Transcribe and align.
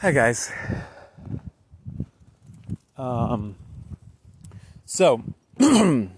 Hi 0.00 0.12
guys. 0.12 0.52
Um, 2.98 3.56
so 4.84 5.22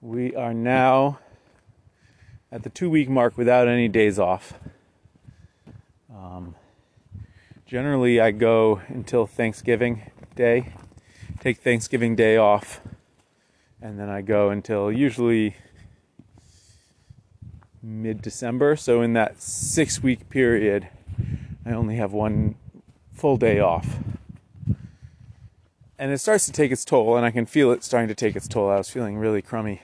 we 0.00 0.34
are 0.34 0.52
now 0.52 1.20
at 2.50 2.64
the 2.64 2.68
two 2.68 2.90
week 2.90 3.08
mark 3.08 3.38
without 3.38 3.68
any 3.68 3.86
days 3.86 4.18
off. 4.18 4.54
Um, 6.12 6.56
generally, 7.64 8.20
I 8.20 8.32
go 8.32 8.80
until 8.88 9.24
Thanksgiving 9.28 10.10
Day, 10.34 10.72
take 11.38 11.58
Thanksgiving 11.58 12.16
Day 12.16 12.36
off, 12.36 12.80
and 13.80 14.00
then 14.00 14.08
I 14.08 14.20
go 14.20 14.50
until 14.50 14.90
usually 14.90 15.54
mid 17.80 18.20
December. 18.20 18.74
So, 18.74 19.00
in 19.00 19.12
that 19.12 19.40
six 19.40 20.02
week 20.02 20.28
period, 20.28 20.88
I 21.66 21.72
only 21.72 21.96
have 21.96 22.12
one 22.12 22.54
full 23.12 23.36
day 23.36 23.58
off. 23.58 23.98
And 25.98 26.12
it 26.12 26.18
starts 26.18 26.46
to 26.46 26.52
take 26.52 26.70
its 26.70 26.84
toll, 26.84 27.16
and 27.16 27.26
I 27.26 27.32
can 27.32 27.44
feel 27.44 27.72
it 27.72 27.82
starting 27.82 28.06
to 28.06 28.14
take 28.14 28.36
its 28.36 28.46
toll. 28.46 28.70
I 28.70 28.76
was 28.76 28.88
feeling 28.88 29.18
really 29.18 29.42
crummy 29.42 29.82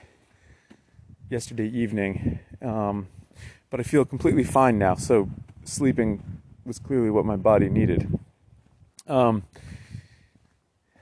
yesterday 1.29 1.67
evening, 1.67 2.39
um, 2.61 3.07
but 3.69 3.81
I 3.81 3.83
feel 3.83 4.05
completely 4.05 4.45
fine 4.45 4.77
now. 4.77 4.95
So, 4.95 5.29
sleeping 5.65 6.23
was 6.63 6.79
clearly 6.79 7.09
what 7.09 7.25
my 7.25 7.35
body 7.35 7.67
needed. 7.67 8.17
Um, 9.07 9.43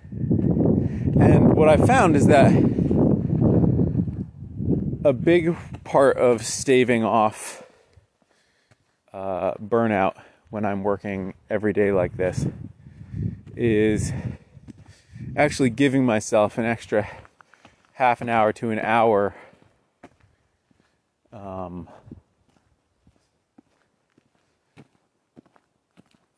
and 0.10 1.54
what 1.54 1.70
I 1.70 1.78
found 1.78 2.16
is 2.16 2.26
that 2.26 2.52
a 5.04 5.14
big 5.14 5.56
part 5.84 6.18
of 6.18 6.44
staving 6.44 7.04
off 7.04 7.62
uh, 9.14 9.54
burnout 9.56 10.16
when 10.52 10.66
I'm 10.66 10.84
working 10.84 11.34
every 11.50 11.74
day 11.74 11.92
like 11.92 12.18
this 12.18 12.46
is 13.56 14.14
actually 15.36 15.70
giving 15.70 16.06
myself 16.06 16.58
an 16.58 16.66
extra 16.66 17.08
half 17.94 18.22
an 18.22 18.30
hour 18.30 18.54
to 18.54 18.70
an 18.70 18.80
hour 18.80 19.34
um, 21.32 21.88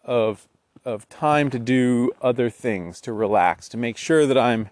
of 0.03 0.47
of 0.85 1.07
time 1.07 1.49
to 1.49 1.57
do 1.57 2.11
other 2.21 2.49
things, 2.49 2.99
to 2.99 3.13
relax, 3.13 3.69
to 3.69 3.77
make 3.77 3.95
sure 3.95 4.25
that 4.25 4.37
I'm 4.37 4.69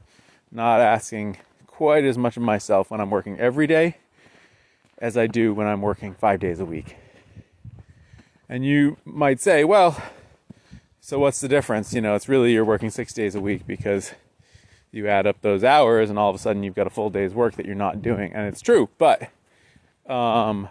not 0.52 0.82
asking 0.82 1.38
quite 1.68 2.04
as 2.04 2.18
much 2.18 2.36
of 2.36 2.44
myself 2.44 2.92
when 2.92 3.00
I'm 3.00 3.10
working 3.10 3.40
every 3.40 3.66
day 3.66 3.98
as 4.98 5.16
I 5.18 5.28
do 5.28 5.54
when 5.54 5.68
I'm 5.68 5.82
working 5.82 6.14
five 6.14 6.40
days 6.42 6.60
a 6.60 6.66
week. 6.66 6.98
And 8.52 8.66
you 8.66 8.98
might 9.06 9.40
say, 9.40 9.64
well, 9.64 10.04
so 11.00 11.18
what's 11.18 11.40
the 11.40 11.48
difference? 11.48 11.94
You 11.94 12.02
know, 12.02 12.16
it's 12.16 12.28
really 12.28 12.52
you're 12.52 12.66
working 12.66 12.90
six 12.90 13.14
days 13.14 13.34
a 13.34 13.40
week 13.40 13.66
because 13.66 14.12
you 14.92 15.08
add 15.08 15.26
up 15.26 15.42
those 15.42 15.64
hours 15.64 16.10
and 16.10 16.20
all 16.20 16.30
of 16.30 16.36
a 16.36 16.38
sudden 16.38 16.62
you've 16.62 16.76
got 16.76 16.86
a 16.86 16.90
full 16.90 17.10
day's 17.10 17.34
work 17.34 17.56
that 17.56 17.66
you're 17.66 17.76
not 17.76 18.02
doing. 18.02 18.34
And 18.34 18.50
it's 18.50 18.60
true, 18.60 18.90
but 18.98 19.32
um, 20.06 20.68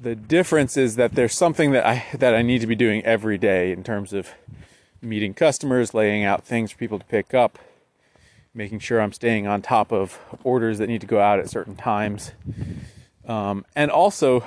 the 0.00 0.14
difference 0.14 0.78
is 0.78 0.96
that 0.96 1.16
there's 1.16 1.34
something 1.34 1.72
that 1.72 1.84
I 1.84 2.06
that 2.16 2.34
I 2.34 2.40
need 2.40 2.62
to 2.62 2.66
be 2.66 2.74
doing 2.74 3.04
every 3.04 3.36
day 3.36 3.72
in 3.72 3.84
terms 3.84 4.14
of 4.14 4.30
meeting 5.02 5.34
customers, 5.34 5.92
laying 5.92 6.24
out 6.24 6.44
things 6.44 6.72
for 6.72 6.78
people 6.78 6.98
to 6.98 7.04
pick 7.04 7.34
up, 7.34 7.58
making 8.54 8.78
sure 8.78 9.02
I'm 9.02 9.12
staying 9.12 9.46
on 9.46 9.60
top 9.60 9.92
of 9.92 10.18
orders 10.42 10.78
that 10.78 10.86
need 10.86 11.02
to 11.02 11.06
go 11.06 11.20
out 11.20 11.40
at 11.40 11.50
certain 11.50 11.76
times, 11.76 12.32
um, 13.28 13.66
and 13.76 13.90
also, 13.90 14.44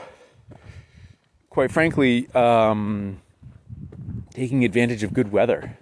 quite 1.56 1.72
frankly, 1.72 2.28
um, 2.36 3.22
taking 4.34 4.66
advantage 4.66 5.04
of 5.04 5.14
good 5.14 5.32
weather. 5.32 5.78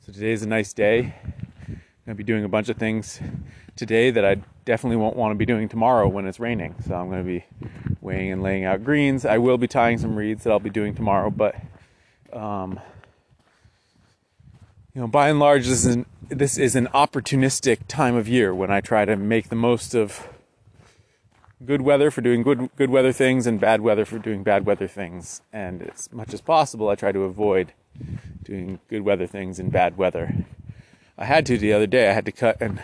So 0.00 0.12
today 0.14 0.32
is 0.32 0.42
a 0.42 0.48
nice 0.48 0.72
day. 0.72 1.14
I'm 1.68 1.82
gonna 2.06 2.14
be 2.14 2.24
doing 2.24 2.42
a 2.42 2.48
bunch 2.48 2.70
of 2.70 2.78
things 2.78 3.20
today 3.76 4.10
that 4.10 4.24
I 4.24 4.36
definitely 4.64 4.96
won't 4.96 5.14
want 5.14 5.32
to 5.32 5.34
be 5.34 5.44
doing 5.44 5.68
tomorrow 5.68 6.08
when 6.08 6.26
it's 6.26 6.40
raining. 6.40 6.74
So 6.88 6.94
I'm 6.94 7.10
going 7.10 7.20
to 7.20 7.26
be 7.26 7.44
weighing 8.00 8.32
and 8.32 8.42
laying 8.42 8.64
out 8.64 8.82
greens. 8.82 9.26
I 9.26 9.36
will 9.36 9.58
be 9.58 9.68
tying 9.68 9.98
some 9.98 10.16
reeds 10.16 10.44
that 10.44 10.50
I'll 10.50 10.58
be 10.58 10.70
doing 10.70 10.94
tomorrow, 10.94 11.28
but 11.28 11.54
um, 12.32 12.80
you 14.94 15.02
know, 15.02 15.06
by 15.06 15.28
and 15.28 15.38
large, 15.38 15.66
this 15.66 15.84
is 15.84 15.96
an, 15.96 16.06
this 16.30 16.56
is 16.56 16.76
an 16.76 16.86
opportunistic 16.94 17.80
time 17.88 18.14
of 18.14 18.26
year 18.26 18.54
when 18.54 18.70
I 18.70 18.80
try 18.80 19.04
to 19.04 19.16
make 19.16 19.50
the 19.50 19.56
most 19.56 19.94
of 19.94 20.28
good 21.64 21.82
weather 21.82 22.10
for 22.10 22.20
doing 22.20 22.42
good 22.42 22.70
good 22.76 22.90
weather 22.90 23.12
things 23.12 23.46
and 23.46 23.60
bad 23.60 23.80
weather 23.80 24.04
for 24.04 24.18
doing 24.18 24.42
bad 24.42 24.66
weather 24.66 24.88
things. 24.88 25.42
And 25.52 25.82
as 25.82 26.12
much 26.12 26.34
as 26.34 26.40
possible, 26.40 26.88
I 26.88 26.94
try 26.94 27.12
to 27.12 27.24
avoid 27.24 27.72
doing 28.42 28.80
good 28.88 29.02
weather 29.02 29.26
things 29.26 29.58
in 29.58 29.70
bad 29.70 29.96
weather. 29.96 30.46
I 31.16 31.24
had 31.24 31.46
to 31.46 31.58
the 31.58 31.72
other 31.72 31.86
day. 31.86 32.10
I 32.10 32.12
had 32.12 32.26
to 32.26 32.32
cut 32.32 32.60
and 32.60 32.82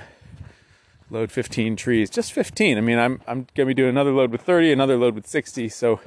load 1.11 1.33
15 1.33 1.77
trees, 1.77 2.09
just 2.09 2.33
15. 2.33 2.79
I 2.79 2.81
mean, 2.81 2.99
I'm 2.99 3.21
I'm 3.27 3.47
gonna 3.55 3.67
be 3.67 3.75
doing 3.75 3.91
another 3.91 4.13
load 4.13 4.31
with 4.31 4.43
30, 4.43 4.73
another 4.73 4.97
load 4.97 5.15
with 5.15 5.27
60, 5.27 5.69
so 5.69 6.01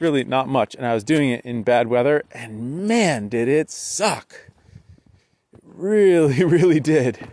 really 0.00 0.24
not 0.24 0.48
much. 0.48 0.74
And 0.74 0.86
I 0.86 0.94
was 0.94 1.04
doing 1.04 1.30
it 1.30 1.44
in 1.44 1.62
bad 1.62 1.88
weather, 1.88 2.24
and 2.32 2.86
man, 2.86 3.28
did 3.28 3.48
it 3.48 3.70
suck! 3.70 4.50
It 5.52 5.60
really, 5.62 6.44
really 6.44 6.80
did. 6.80 7.28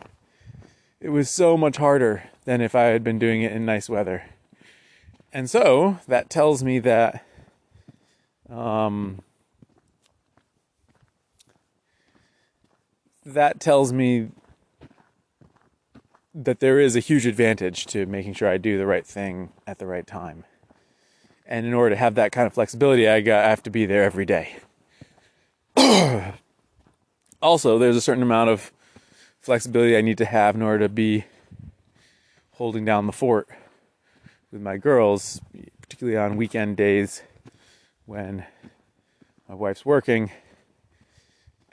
It 1.00 1.10
was 1.10 1.30
so 1.30 1.56
much 1.56 1.78
harder 1.78 2.24
than 2.46 2.62
if 2.62 2.76
I 2.76 2.84
had 2.86 3.04
been 3.04 3.20
doing 3.20 3.42
it 3.42 3.52
in 3.52 3.66
nice 3.66 3.90
weather. 3.90 4.24
And 5.36 5.50
so 5.50 6.00
that 6.08 6.30
tells 6.30 6.64
me 6.64 6.80
that 6.80 7.26
um, 8.50 9.22
that 13.26 13.60
tells 13.60 13.92
me 13.92 14.30
that 16.34 16.62
there 16.62 16.80
is 16.80 16.96
a 16.96 17.02
huge 17.02 17.26
advantage 17.26 17.86
to 17.88 18.06
making 18.06 18.36
sure 18.36 18.48
I 18.48 18.56
do 18.56 18.78
the 18.78 18.86
right 18.86 19.06
thing 19.06 19.50
at 19.68 19.78
the 19.78 19.86
right 19.86 20.08
time. 20.08 20.46
And 21.46 21.66
in 21.66 21.74
order 21.74 21.96
to 21.96 22.00
have 22.00 22.16
that 22.16 22.32
kind 22.32 22.48
of 22.48 22.54
flexibility, 22.54 23.06
I, 23.06 23.20
got, 23.20 23.44
I 23.44 23.50
have 23.50 23.64
to 23.64 23.70
be 23.70 23.86
there 23.86 24.06
every 24.06 24.26
day. 24.26 24.56
also, 27.42 27.78
there's 27.78 27.98
a 27.98 28.02
certain 28.02 28.24
amount 28.24 28.52
of 28.52 28.72
flexibility 29.42 29.98
I 29.98 30.02
need 30.02 30.18
to 30.20 30.26
have 30.26 30.56
in 30.56 30.62
order 30.62 30.86
to 30.86 30.90
be 30.90 31.26
holding 32.52 32.86
down 32.86 33.06
the 33.06 33.12
fort 33.12 33.50
with 34.56 34.64
my 34.64 34.78
girls, 34.78 35.42
particularly 35.82 36.18
on 36.18 36.38
weekend 36.38 36.78
days 36.78 37.22
when 38.06 38.46
my 39.50 39.54
wife's 39.54 39.86
working 39.86 40.32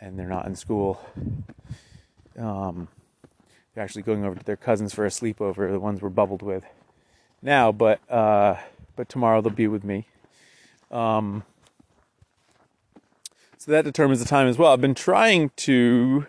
and 0.01 0.19
they're 0.19 0.27
not 0.29 0.47
in 0.47 0.57
school. 0.57 1.01
Um, 2.37 2.89
they're 3.73 3.85
actually 3.85 4.03
going 4.03 4.25
over 4.25 4.35
to 4.35 4.45
their 4.45 4.57
cousins 4.57 4.93
for 4.93 5.07
a 5.07 5.11
sleepover, 5.11 5.71
the 5.71 5.79
ones 5.79 6.03
we're 6.03 6.09
bubbled 6.09 6.43
with 6.43 6.65
now, 7.41 7.71
but 7.71 8.01
uh, 8.11 8.57
but 8.97 9.09
tomorrow 9.09 9.41
they'll 9.41 9.53
be 9.53 9.69
with 9.69 9.85
me. 9.85 10.09
Um, 10.91 11.45
so 13.59 13.71
that 13.71 13.85
determines 13.85 14.19
the 14.19 14.27
time 14.27 14.49
as 14.49 14.59
well. 14.59 14.73
I've 14.73 14.81
been 14.81 14.97
trying 14.97 15.51
to 15.59 16.27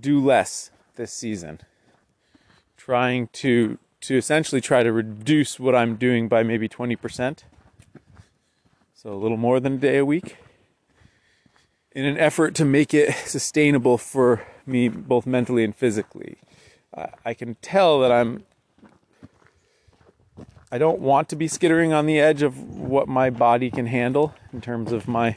do 0.00 0.18
less 0.18 0.70
this 0.96 1.12
season, 1.12 1.60
trying 2.78 3.28
to 3.34 3.78
to 4.08 4.16
essentially 4.16 4.60
try 4.60 4.82
to 4.82 4.92
reduce 4.92 5.58
what 5.58 5.74
I'm 5.74 5.96
doing 5.96 6.28
by 6.28 6.42
maybe 6.42 6.68
twenty 6.68 6.96
percent, 6.96 7.44
so 8.94 9.12
a 9.12 9.14
little 9.14 9.36
more 9.36 9.60
than 9.60 9.74
a 9.74 9.78
day 9.78 9.98
a 9.98 10.04
week, 10.04 10.36
in 11.92 12.04
an 12.04 12.18
effort 12.18 12.54
to 12.56 12.64
make 12.64 12.92
it 12.92 13.14
sustainable 13.26 13.98
for 13.98 14.46
me 14.66 14.88
both 14.88 15.26
mentally 15.26 15.64
and 15.64 15.74
physically. 15.74 16.36
I 17.24 17.34
can 17.34 17.56
tell 17.56 18.00
that 18.00 18.12
I'm. 18.12 18.44
I 20.70 20.78
don't 20.78 21.00
want 21.00 21.28
to 21.28 21.36
be 21.36 21.46
skittering 21.46 21.92
on 21.92 22.06
the 22.06 22.18
edge 22.18 22.42
of 22.42 22.58
what 22.58 23.06
my 23.06 23.30
body 23.30 23.70
can 23.70 23.86
handle 23.86 24.34
in 24.52 24.60
terms 24.60 24.90
of 24.90 25.06
my 25.06 25.36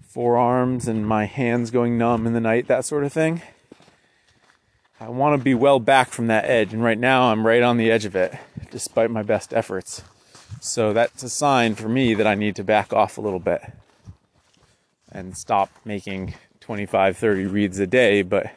forearms 0.00 0.88
and 0.88 1.06
my 1.06 1.24
hands 1.24 1.70
going 1.70 1.98
numb 1.98 2.26
in 2.26 2.32
the 2.32 2.40
night, 2.40 2.66
that 2.68 2.84
sort 2.84 3.04
of 3.04 3.12
thing. 3.12 3.42
I 5.02 5.08
want 5.08 5.36
to 5.36 5.42
be 5.42 5.52
well 5.52 5.80
back 5.80 6.10
from 6.10 6.28
that 6.28 6.44
edge, 6.44 6.72
and 6.72 6.80
right 6.80 6.96
now 6.96 7.32
I'm 7.32 7.44
right 7.44 7.60
on 7.60 7.76
the 7.76 7.90
edge 7.90 8.04
of 8.04 8.14
it, 8.14 8.38
despite 8.70 9.10
my 9.10 9.24
best 9.24 9.52
efforts. 9.52 10.04
So 10.60 10.92
that's 10.92 11.24
a 11.24 11.28
sign 11.28 11.74
for 11.74 11.88
me 11.88 12.14
that 12.14 12.24
I 12.24 12.36
need 12.36 12.54
to 12.54 12.62
back 12.62 12.92
off 12.92 13.18
a 13.18 13.20
little 13.20 13.40
bit 13.40 13.62
and 15.10 15.36
stop 15.36 15.70
making 15.84 16.34
25, 16.60 17.16
30 17.16 17.46
reads 17.46 17.80
a 17.80 17.86
day, 17.88 18.22
but 18.22 18.52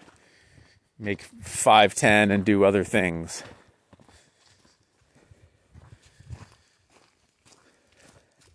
make 0.99 1.23
5, 1.23 1.95
10 1.95 2.29
and 2.29 2.45
do 2.45 2.63
other 2.63 2.83
things. 2.83 3.41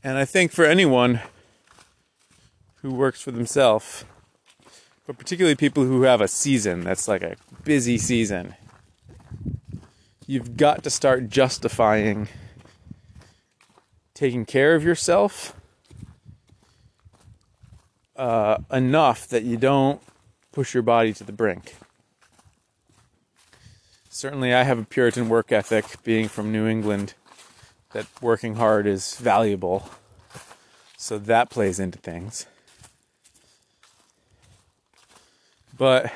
And 0.04 0.16
I 0.16 0.24
think 0.24 0.52
for 0.52 0.64
anyone 0.64 1.22
who 2.82 2.94
works 2.94 3.20
for 3.20 3.32
themselves, 3.32 4.04
but 5.10 5.18
particularly 5.18 5.56
people 5.56 5.82
who 5.82 6.02
have 6.02 6.20
a 6.20 6.28
season 6.28 6.82
that's 6.82 7.08
like 7.08 7.24
a 7.24 7.34
busy 7.64 7.98
season, 7.98 8.54
you've 10.24 10.56
got 10.56 10.84
to 10.84 10.88
start 10.88 11.28
justifying 11.28 12.28
taking 14.14 14.46
care 14.46 14.76
of 14.76 14.84
yourself 14.84 15.52
uh, 18.14 18.58
enough 18.70 19.26
that 19.26 19.42
you 19.42 19.56
don't 19.56 20.00
push 20.52 20.74
your 20.74 20.84
body 20.84 21.12
to 21.12 21.24
the 21.24 21.32
brink. 21.32 21.74
Certainly, 24.08 24.54
I 24.54 24.62
have 24.62 24.78
a 24.78 24.84
Puritan 24.84 25.28
work 25.28 25.50
ethic, 25.50 25.86
being 26.04 26.28
from 26.28 26.52
New 26.52 26.68
England, 26.68 27.14
that 27.94 28.06
working 28.22 28.54
hard 28.54 28.86
is 28.86 29.16
valuable. 29.16 29.90
So 30.96 31.18
that 31.18 31.50
plays 31.50 31.80
into 31.80 31.98
things. 31.98 32.46
But 35.80 36.12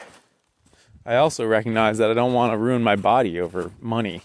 I 1.06 1.16
also 1.16 1.46
recognize 1.46 1.96
that 1.96 2.10
I 2.10 2.12
don't 2.12 2.34
want 2.34 2.52
to 2.52 2.58
ruin 2.58 2.82
my 2.82 2.96
body 2.96 3.40
over 3.40 3.70
money, 3.80 4.20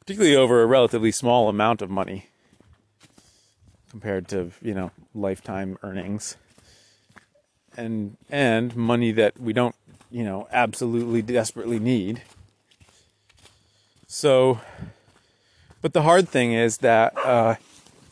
particularly 0.00 0.36
over 0.36 0.60
a 0.60 0.66
relatively 0.66 1.12
small 1.12 1.48
amount 1.48 1.80
of 1.80 1.88
money 1.88 2.26
compared 3.90 4.28
to, 4.28 4.50
you 4.60 4.74
know, 4.74 4.90
lifetime 5.14 5.78
earnings. 5.82 6.36
And 7.74 8.18
and 8.28 8.76
money 8.76 9.12
that 9.12 9.40
we 9.40 9.54
don't, 9.54 9.74
you 10.10 10.24
know, 10.24 10.46
absolutely 10.52 11.22
desperately 11.22 11.78
need. 11.78 12.20
So 14.08 14.60
but 15.80 15.94
the 15.94 16.02
hard 16.02 16.28
thing 16.28 16.52
is 16.52 16.76
that 16.78 17.16
uh, 17.16 17.54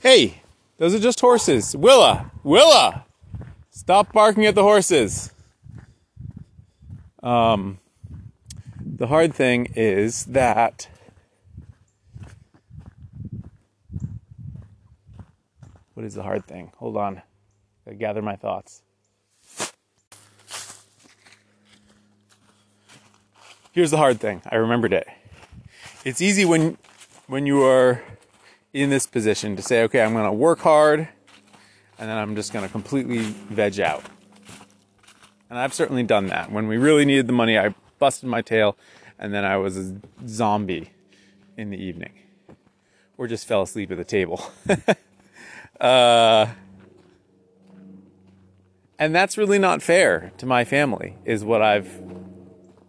hey, 0.00 0.40
those 0.78 0.94
are 0.94 0.98
just 0.98 1.20
horses. 1.20 1.76
Willa, 1.76 2.30
Willa, 2.42 3.04
stop 3.70 4.14
barking 4.14 4.46
at 4.46 4.54
the 4.54 4.62
horses. 4.62 5.30
Um, 7.22 7.78
the 8.80 9.08
hard 9.08 9.34
thing 9.34 9.72
is 9.74 10.24
that 10.26 10.88
what 15.94 16.06
is 16.06 16.14
the 16.14 16.22
hard 16.22 16.46
thing? 16.46 16.72
Hold 16.76 16.96
on, 16.96 17.22
I 17.86 17.94
gather 17.94 18.22
my 18.22 18.36
thoughts. 18.36 18.82
Here's 23.72 23.90
the 23.90 23.96
hard 23.96 24.20
thing. 24.20 24.42
I 24.50 24.56
remembered 24.56 24.92
it. 24.92 25.06
It's 26.04 26.20
easy 26.20 26.44
when 26.44 26.78
when 27.26 27.46
you 27.46 27.62
are 27.62 28.02
in 28.72 28.90
this 28.90 29.06
position 29.06 29.56
to 29.56 29.62
say, 29.62 29.82
okay, 29.84 30.02
I'm 30.02 30.12
going 30.12 30.24
to 30.24 30.32
work 30.32 30.60
hard 30.60 31.08
and 31.98 32.08
then 32.08 32.16
I'm 32.16 32.34
just 32.36 32.52
going 32.52 32.64
to 32.64 32.70
completely 32.70 33.18
veg 33.18 33.80
out. 33.80 34.04
And 35.50 35.58
I've 35.58 35.72
certainly 35.72 36.02
done 36.02 36.26
that. 36.26 36.52
When 36.52 36.68
we 36.68 36.76
really 36.76 37.04
needed 37.04 37.26
the 37.26 37.32
money, 37.32 37.58
I 37.58 37.74
busted 37.98 38.28
my 38.28 38.42
tail 38.42 38.76
and 39.18 39.32
then 39.34 39.44
I 39.44 39.56
was 39.56 39.76
a 39.76 39.96
zombie 40.26 40.90
in 41.56 41.70
the 41.70 41.82
evening 41.82 42.12
or 43.16 43.26
just 43.26 43.46
fell 43.46 43.62
asleep 43.62 43.90
at 43.90 43.96
the 43.96 44.04
table. 44.04 44.50
uh, 45.80 46.46
and 48.98 49.14
that's 49.14 49.36
really 49.36 49.58
not 49.58 49.82
fair 49.82 50.32
to 50.38 50.46
my 50.46 50.64
family, 50.64 51.16
is 51.24 51.44
what 51.44 51.62
I've 51.62 52.00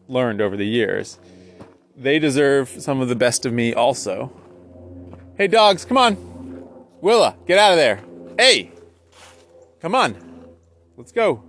learned 0.08 0.42
over 0.42 0.56
the 0.56 0.68
years. 0.68 1.18
They 1.98 2.20
deserve 2.20 2.70
some 2.70 3.02
of 3.02 3.10
the 3.10 3.16
best 3.16 3.46
of 3.46 3.54
me 3.54 3.74
also. 3.74 4.32
Hey, 5.36 5.48
dogs, 5.48 5.86
come 5.86 5.98
on. 5.98 6.16
Willa, 7.02 7.36
get 7.48 7.58
out 7.58 7.72
of 7.72 7.78
there. 7.78 8.02
Hey, 8.38 8.72
come 9.82 9.96
on. 9.96 10.16
Let's 10.98 11.12
go. 11.12 11.44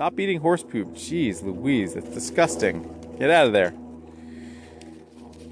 Stop 0.00 0.18
eating 0.18 0.40
horse 0.40 0.62
poop. 0.62 0.94
Jeez 0.94 1.42
Louise, 1.42 1.92
that's 1.92 2.08
disgusting. 2.08 2.88
Get 3.18 3.28
out 3.28 3.48
of 3.48 3.52
there. 3.52 3.74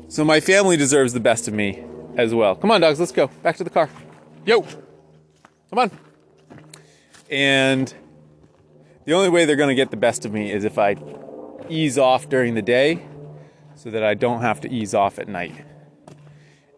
So 0.09 0.25
my 0.25 0.41
family 0.41 0.79
deserves 0.79 1.13
the 1.13 1.21
best 1.21 1.49
of 1.49 1.53
me 1.53 1.85
as 2.17 2.35
well. 2.35 2.57
Come 2.57 2.71
on, 2.71 2.81
dogs, 2.81 2.99
let's 2.99 3.13
go. 3.13 3.27
Back 3.43 3.59
to 3.59 3.65
the 3.65 3.69
car. 3.69 3.91
Yo! 4.47 4.63
Come 4.63 5.79
on. 5.79 5.91
And 7.31 7.93
the 9.05 9.13
only 9.13 9.29
way 9.29 9.45
they're 9.45 9.55
going 9.55 9.69
to 9.69 9.75
get 9.75 9.91
the 9.91 9.99
best 9.99 10.25
of 10.25 10.33
me 10.33 10.51
is 10.51 10.65
if 10.65 10.79
I 10.79 10.97
ease 11.69 11.99
off 11.99 12.31
during 12.31 12.55
the 12.55 12.63
day 12.63 13.07
so 13.75 13.91
that 13.91 14.03
I 14.03 14.15
don't 14.15 14.41
have 14.41 14.63
to 14.63 14.73
ease 14.73 14.95
off 14.95 15.19
at 15.19 15.29
night. 15.29 15.63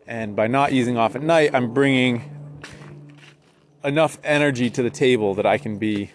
And 0.08 0.34
by 0.34 0.48
not 0.48 0.72
easing 0.72 0.96
off 0.96 1.14
at 1.14 1.22
night, 1.22 1.50
I'm 1.54 1.72
bringing 1.72 2.24
enough 3.84 4.18
energy 4.24 4.70
to 4.70 4.82
the 4.82 4.90
table 4.90 5.34
that 5.34 5.46
I 5.46 5.56
can 5.56 5.78
be 5.78 6.10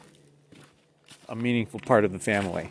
a 1.28 1.36
meaningful 1.36 1.80
part 1.80 2.06
of 2.06 2.12
the 2.12 2.20
family. 2.20 2.70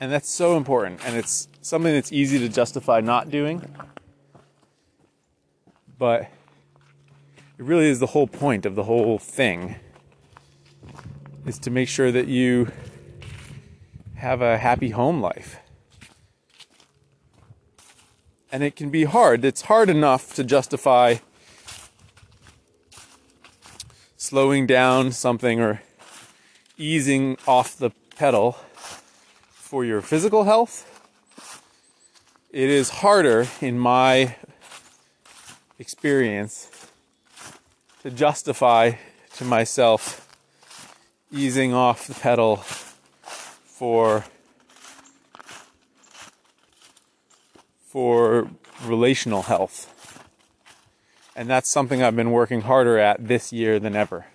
And 0.00 0.12
that's 0.12 0.28
so 0.28 0.56
important. 0.56 1.04
And 1.04 1.16
it's 1.16 1.48
something 1.60 1.92
that's 1.92 2.12
easy 2.12 2.38
to 2.38 2.48
justify 2.48 3.00
not 3.00 3.30
doing. 3.30 3.74
But 5.98 6.22
it 7.58 7.64
really 7.64 7.88
is 7.88 7.98
the 7.98 8.06
whole 8.06 8.28
point 8.28 8.64
of 8.64 8.76
the 8.76 8.84
whole 8.84 9.18
thing 9.18 9.74
is 11.46 11.58
to 11.60 11.70
make 11.70 11.88
sure 11.88 12.12
that 12.12 12.28
you 12.28 12.70
have 14.14 14.40
a 14.40 14.58
happy 14.58 14.90
home 14.90 15.20
life. 15.20 15.56
And 18.52 18.62
it 18.62 18.76
can 18.76 18.90
be 18.90 19.04
hard. 19.04 19.44
It's 19.44 19.62
hard 19.62 19.90
enough 19.90 20.34
to 20.34 20.44
justify 20.44 21.16
slowing 24.16 24.66
down 24.66 25.10
something 25.10 25.60
or 25.60 25.82
easing 26.78 27.36
off 27.46 27.76
the 27.76 27.90
pedal 28.16 28.52
for 29.50 29.84
your 29.84 30.00
physical 30.00 30.44
health, 30.44 30.86
it 32.50 32.70
is 32.70 32.88
harder, 32.88 33.46
in 33.60 33.78
my 33.78 34.36
experience, 35.78 36.88
to 38.02 38.10
justify 38.10 38.92
to 39.34 39.44
myself 39.44 40.24
easing 41.30 41.74
off 41.74 42.06
the 42.06 42.14
pedal 42.14 42.56
for 42.56 44.24
for 47.86 48.48
relational 48.84 49.42
health. 49.42 49.94
And 51.34 51.48
that's 51.48 51.70
something 51.70 52.02
I've 52.02 52.16
been 52.16 52.30
working 52.30 52.62
harder 52.62 52.98
at 52.98 53.28
this 53.28 53.52
year 53.52 53.78
than 53.78 53.96
ever 53.96 54.26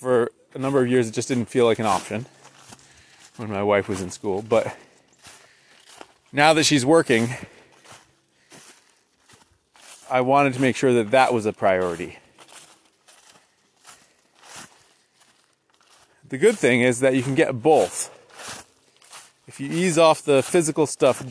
for 0.00 0.32
a 0.54 0.58
number 0.58 0.82
of 0.82 0.88
years, 0.88 1.08
it 1.08 1.12
just 1.12 1.28
didn't 1.28 1.46
feel 1.46 1.66
like 1.66 1.78
an 1.78 1.84
option 1.86 2.24
when 3.36 3.50
my 3.50 3.62
wife 3.62 3.86
was 3.86 4.00
in 4.00 4.10
school. 4.10 4.40
But 4.40 4.74
now 6.32 6.54
that 6.54 6.64
she's 6.64 6.86
working, 6.86 7.28
I 10.10 10.22
wanted 10.22 10.54
to 10.54 10.60
make 10.60 10.74
sure 10.74 10.94
that 10.94 11.10
that 11.10 11.34
was 11.34 11.44
a 11.44 11.52
priority. 11.52 12.18
The 16.28 16.38
good 16.38 16.56
thing 16.56 16.80
is 16.80 17.00
that 17.00 17.14
you 17.14 17.22
can 17.22 17.34
get 17.34 17.62
both. 17.62 18.16
If 19.46 19.60
you 19.60 19.68
ease 19.68 19.98
off 19.98 20.22
the 20.22 20.42
physical 20.42 20.86
stuff 20.86 21.26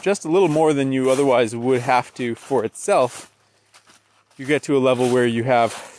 just 0.00 0.24
a 0.24 0.28
little 0.28 0.48
more 0.48 0.72
than 0.72 0.92
you 0.92 1.10
otherwise 1.10 1.54
would 1.54 1.82
have 1.82 2.14
to 2.14 2.34
for 2.34 2.64
itself, 2.64 3.30
you 4.38 4.46
get 4.46 4.62
to 4.62 4.76
a 4.76 4.78
level 4.78 5.10
where 5.10 5.26
you 5.26 5.44
have 5.44 5.95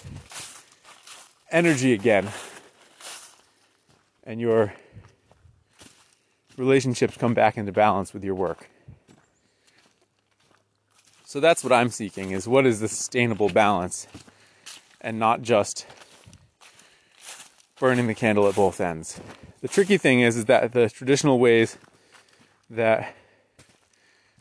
energy 1.51 1.93
again 1.93 2.29
and 4.23 4.41
your 4.41 4.73
relationships 6.57 7.15
come 7.17 7.33
back 7.33 7.57
into 7.57 7.71
balance 7.71 8.13
with 8.13 8.23
your 8.23 8.35
work. 8.35 8.69
So 11.25 11.39
that's 11.39 11.63
what 11.63 11.73
I'm 11.73 11.89
seeking 11.89 12.31
is 12.31 12.47
what 12.47 12.65
is 12.65 12.79
the 12.79 12.87
sustainable 12.87 13.49
balance 13.49 14.07
and 15.01 15.19
not 15.19 15.41
just 15.41 15.85
burning 17.79 18.07
the 18.07 18.15
candle 18.15 18.47
at 18.47 18.55
both 18.55 18.81
ends. 18.81 19.19
The 19.61 19.67
tricky 19.67 19.97
thing 19.97 20.21
is 20.21 20.37
is 20.37 20.45
that 20.45 20.73
the 20.73 20.89
traditional 20.89 21.39
ways 21.39 21.77
that 22.69 23.13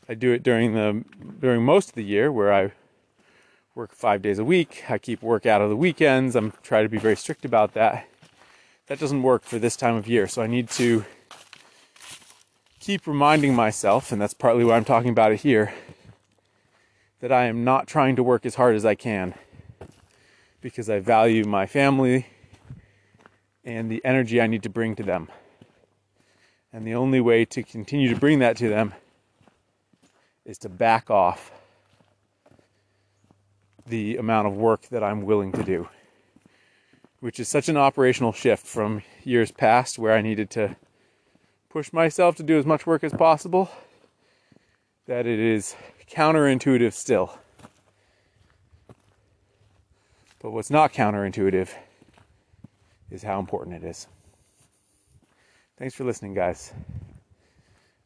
I 0.09 0.15
do 0.15 0.33
it 0.33 0.43
during 0.43 0.75
the 0.75 1.05
during 1.41 1.65
most 1.65 1.91
of 1.91 1.95
the 1.95 2.05
year 2.05 2.31
where 2.31 2.53
I 2.53 2.73
work 3.77 3.95
five 3.95 4.23
days 4.23 4.39
a 4.39 4.45
week. 4.45 4.85
I 4.89 4.97
keep 4.97 5.23
work 5.23 5.45
out 5.45 5.61
of 5.61 5.69
the 5.69 5.77
weekends. 5.77 6.35
I'm 6.35 6.55
trying 6.63 6.87
to 6.87 6.89
be 6.89 6.97
very 6.97 7.15
strict 7.15 7.45
about 7.45 7.75
that. 7.75 8.09
That 8.87 8.99
doesn't 8.99 9.23
work 9.23 9.43
for 9.43 9.59
this 9.59 9.77
time 9.77 9.97
of 9.97 10.09
year. 10.09 10.27
So 10.27 10.41
I 10.41 10.47
need 10.47 10.71
to 10.71 11.05
keep 12.81 13.07
reminding 13.07 13.55
myself, 13.55 14.13
and 14.13 14.21
that's 14.21 14.33
partly 14.33 14.65
why 14.65 14.77
I'm 14.77 14.87
talking 14.87 15.11
about 15.11 15.31
it 15.31 15.41
here, 15.41 15.75
that 17.21 17.31
I 17.31 17.45
am 17.45 17.65
not 17.65 17.87
trying 17.87 18.17
to 18.17 18.23
work 18.23 18.47
as 18.47 18.55
hard 18.55 18.77
as 18.77 18.87
I 18.87 18.95
can 18.95 19.35
because 20.63 20.89
I 20.89 20.99
value 20.99 21.45
my 21.45 21.67
family 21.67 22.29
and 23.63 23.91
the 23.91 24.03
energy 24.07 24.41
I 24.41 24.47
need 24.47 24.63
to 24.63 24.71
bring 24.71 24.97
to 24.97 25.03
them. 25.03 25.29
And 26.73 26.87
the 26.87 26.95
only 26.95 27.21
way 27.21 27.45
to 27.45 27.63
continue 27.63 28.09
to 28.09 28.19
bring 28.19 28.39
that 28.39 28.57
to 28.57 28.71
them 28.71 28.95
is 30.47 30.57
to 30.59 30.71
back 30.71 31.11
off 31.11 31.53
the 33.87 34.17
amount 34.17 34.47
of 34.47 34.57
work 34.57 34.89
that 34.89 35.03
I'm 35.03 35.23
willing 35.23 35.53
to 35.53 35.63
do, 35.63 35.89
which 37.21 37.39
is 37.39 37.49
such 37.49 37.69
an 37.69 37.77
operational 37.77 38.33
shift 38.33 38.67
from 38.67 39.03
years 39.23 39.53
past 39.53 39.99
where 39.99 40.13
I 40.13 40.23
needed 40.23 40.51
to 40.51 40.77
push 41.71 41.93
myself 41.93 42.37
to 42.37 42.43
do 42.43 42.59
as 42.59 42.67
much 42.67 42.87
work 42.87 43.05
as 43.05 43.13
possible 43.13 43.71
that 45.07 45.27
it 45.27 45.39
is 45.39 45.77
counterintuitive 46.11 46.93
still. 46.93 47.39
But 50.41 50.51
what's 50.51 50.71
not 50.71 50.93
counterintuitive 50.93 51.71
is 53.11 53.23
how 53.23 53.39
important 53.39 53.83
it 53.83 53.87
is. 53.87 54.07
Thanks 55.79 55.95
for 55.95 56.05
listening, 56.05 56.35
guys. 56.35 56.73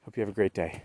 Hope 0.05 0.17
you 0.17 0.21
have 0.23 0.31
a 0.31 0.35
great 0.35 0.55
day. 0.55 0.83